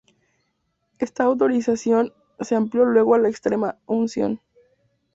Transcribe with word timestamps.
Esta 0.97 1.25
autorización 1.25 2.11
se 2.39 2.55
amplió 2.55 2.85
luego 2.85 3.13
a 3.13 3.19
la 3.19 3.29
extrema 3.29 3.77
unción. 3.85 4.41